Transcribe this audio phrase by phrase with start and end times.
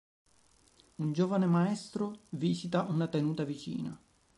[0.95, 3.95] Un giovane maestro visita una tenuta vicina.